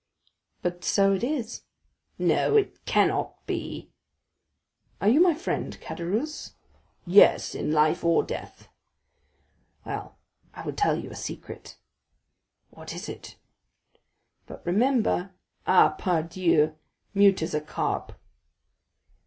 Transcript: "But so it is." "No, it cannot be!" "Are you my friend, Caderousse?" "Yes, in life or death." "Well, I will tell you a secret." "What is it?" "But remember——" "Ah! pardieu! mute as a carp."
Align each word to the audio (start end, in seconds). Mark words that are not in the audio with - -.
"But 0.63 0.83
so 0.83 1.13
it 1.13 1.23
is." 1.23 1.61
"No, 2.17 2.57
it 2.57 2.85
cannot 2.85 3.45
be!" 3.45 3.91
"Are 4.99 5.07
you 5.07 5.19
my 5.19 5.35
friend, 5.35 5.79
Caderousse?" 5.79 6.53
"Yes, 7.05 7.53
in 7.53 7.71
life 7.71 8.03
or 8.03 8.23
death." 8.23 8.67
"Well, 9.85 10.17
I 10.55 10.63
will 10.65 10.73
tell 10.73 10.97
you 10.97 11.11
a 11.11 11.15
secret." 11.15 11.77
"What 12.71 12.95
is 12.95 13.07
it?" 13.09 13.35
"But 14.47 14.65
remember——" 14.65 15.35
"Ah! 15.67 15.89
pardieu! 15.95 16.75
mute 17.13 17.43
as 17.43 17.53
a 17.53 17.61
carp." 17.61 18.17